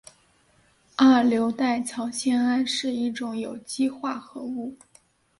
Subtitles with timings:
[0.95, 4.75] 二硫代草酰胺是一种有机化合物。